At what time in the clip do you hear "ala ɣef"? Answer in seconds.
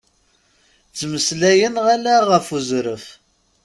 1.91-2.47